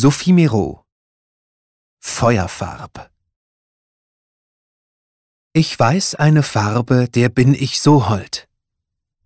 Sophie 0.00 0.32
Miro 0.32 0.84
Feuerfarb 1.98 3.10
Ich 5.52 5.76
weiß 5.76 6.14
eine 6.14 6.44
Farbe, 6.44 7.08
der 7.08 7.28
bin 7.30 7.52
ich 7.52 7.80
so 7.80 8.08
hold. 8.08 8.46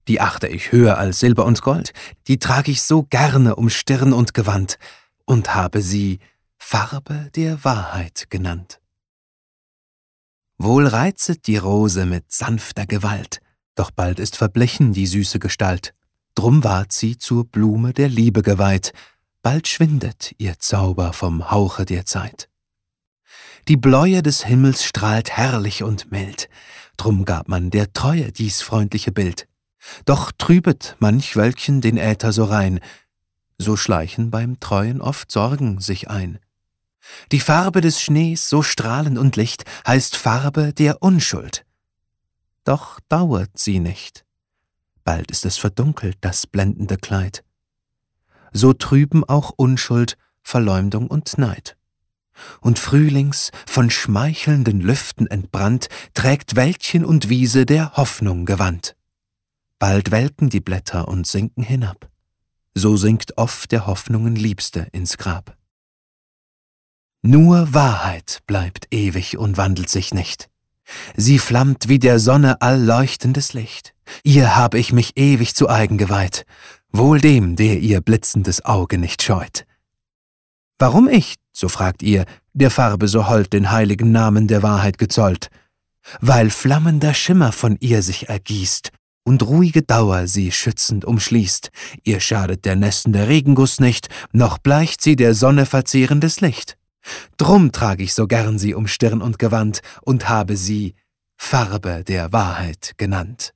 Die 0.08 0.22
achte 0.22 0.48
ich 0.48 0.72
höher 0.72 0.96
als 0.96 1.21
Silber 1.21 1.45
und 1.45 1.61
Gold, 1.61 1.93
die 2.27 2.38
trag 2.38 2.69
ich 2.69 2.82
so 2.85 3.03
gerne 3.03 3.56
um 3.56 3.69
Stirn 3.69 4.14
und 4.14 4.32
Gewand 4.32 4.79
und 5.27 5.54
habe 5.54 5.82
sie 5.82 6.21
Farbe 6.57 7.29
der 7.34 7.62
Wahrheit 7.64 8.30
genannt. 8.30 8.80
Wohl 10.57 10.86
reizet 10.86 11.48
die 11.48 11.59
Rose 11.59 12.07
mit 12.07 12.32
sanfter 12.32 12.86
Gewalt, 12.86 13.43
doch 13.75 13.91
bald 13.91 14.18
ist 14.18 14.39
verblichen 14.39 14.95
die 14.95 15.07
süße 15.07 15.39
Gestalt, 15.39 15.93
drum 16.34 16.64
ward 16.64 16.93
sie 16.93 17.18
zur 17.18 17.45
Blume 17.45 17.93
der 17.93 18.09
Liebe 18.09 18.41
geweiht, 18.41 18.95
bald 19.43 19.68
schwindet 19.68 20.34
ihr 20.38 20.58
Zauber 20.58 21.12
vom 21.12 21.50
Hauche 21.50 21.85
der 21.85 22.07
Zeit. 22.07 22.48
Die 23.68 23.76
Bläue 23.76 24.22
des 24.22 24.44
Himmels 24.44 24.84
strahlt 24.84 25.30
herrlich 25.30 25.82
und 25.82 26.11
mild, 26.11 26.48
drum 26.96 27.25
gab 27.25 27.48
man 27.48 27.70
der 27.70 27.93
Treue 27.93 28.32
dies 28.32 28.62
freundliche 28.62 29.12
Bild. 29.12 29.48
Doch 30.04 30.32
trübet 30.32 30.96
manch 31.00 31.36
Wölkchen 31.36 31.81
den 31.81 31.96
Äther 31.96 32.33
so 32.33 32.44
rein, 32.44 32.81
so 33.58 33.77
schleichen 33.77 34.31
beim 34.31 34.61
Treuen 34.61 35.00
oft 35.00 35.31
Sorgen 35.31 35.81
sich 35.81 36.09
ein. 36.09 36.39
Die 37.33 37.41
Farbe 37.41 37.81
des 37.81 38.00
Schnees, 38.00 38.48
so 38.48 38.62
strahlend 38.62 39.19
und 39.19 39.36
licht, 39.36 39.64
heißt 39.86 40.17
Farbe 40.17 40.72
der 40.72 41.03
Unschuld. 41.03 41.64
Doch 42.64 43.00
dauert 43.09 43.59
sie 43.59 43.81
nicht. 43.81 44.25
Bald 45.03 45.33
ist 45.33 45.45
es 45.45 45.56
verdunkelt, 45.56 46.17
das 46.20 46.47
blendende 46.47 46.97
Kleid 46.97 47.42
so 48.52 48.72
trüben 48.72 49.24
auch 49.24 49.52
Unschuld, 49.56 50.16
Verleumdung 50.42 51.06
und 51.06 51.38
Neid. 51.38 51.77
Und 52.61 52.78
frühlings, 52.78 53.50
von 53.67 53.91
schmeichelnden 53.91 54.81
Lüften 54.81 55.27
entbrannt, 55.27 55.89
trägt 56.14 56.56
Wäldchen 56.56 57.05
und 57.05 57.28
Wiese 57.28 57.67
der 57.67 57.97
Hoffnung 57.97 58.47
Gewand. 58.47 58.97
Bald 59.78 60.11
welken 60.11 60.48
die 60.48 60.61
Blätter 60.61 61.09
und 61.09 61.27
sinken 61.27 61.62
hinab. 61.62 62.09
So 62.75 62.97
sinkt 62.97 63.36
oft 63.36 63.70
der 63.72 63.86
Hoffnungen 63.86 64.34
Liebste 64.34 64.89
ins 64.92 65.19
Grab. 65.19 65.56
Nur 67.20 67.72
Wahrheit 67.75 68.41
bleibt 68.47 68.89
ewig 68.91 69.37
und 69.37 69.56
wandelt 69.56 69.89
sich 69.89 70.14
nicht. 70.14 70.48
Sie 71.16 71.39
flammt 71.39 71.89
wie 71.89 71.98
der 71.98 72.19
Sonne 72.19 72.61
allleuchtendes 72.61 73.53
Licht. 73.53 73.94
Ihr 74.25 74.56
hab 74.56 74.75
ich 74.75 74.92
mich 74.92 75.16
ewig 75.16 75.55
zu 75.55 75.69
eigen 75.69 75.98
geweiht. 75.98 76.44
Wohl 76.93 77.21
dem, 77.21 77.57
der 77.57 77.81
ihr 77.81 78.03
blitzendes 78.03 78.65
Auge 78.67 78.98
nicht 78.98 79.23
scheut. 79.23 79.65
Warum 80.79 81.09
ich, 81.09 81.37
so 81.53 81.69
fragt 81.69 82.03
ihr, 82.03 82.27
der 82.53 82.71
Farbe 82.71 83.09
so 83.09 83.29
hold 83.29 83.55
den 83.55 83.71
heiligen 83.71 84.12
Namen 84.12 84.47
der 84.47 84.62
Wahrheit 84.62 84.99
gezollt? 84.99 85.49
Weil 86.21 86.51
flammender 86.51 87.15
Schimmer 87.15 87.53
von 87.53 87.79
ihr 87.81 88.03
sich 88.03 88.29
ergießt 88.29 88.91
und 89.25 89.43
ruhige 89.43 89.83
Dauer 89.83 90.27
sie 90.27 90.53
schützend 90.53 91.07
umschließt. 91.07 91.71
Ihr 92.03 92.21
schadet 92.21 92.67
der 92.67 92.77
nässende 92.77 93.27
Regenguss 93.27 93.81
nicht, 93.81 94.09
noch 94.33 94.59
bleicht 94.59 95.01
sie 95.01 95.17
der 95.17 95.34
Sonne 95.34 95.65
verzehrendes 95.65 96.43
Licht. 96.43 96.77
Drum 97.39 97.73
trag 97.73 98.01
ich 98.01 98.12
so 98.12 98.27
gern 98.27 98.59
sie 98.59 98.75
um 98.75 98.87
Stirn 98.87 99.23
und 99.23 99.39
Gewand 99.39 99.81
und 100.03 100.29
habe 100.29 100.56
sie 100.56 100.95
Farbe 101.37 102.05
der 102.06 102.33
Wahrheit 102.33 102.93
genannt. 102.99 103.55